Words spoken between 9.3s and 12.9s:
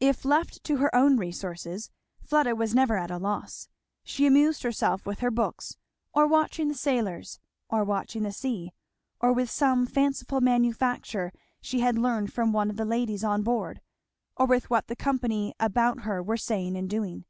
with some fanciful manufacture she had learned from one of the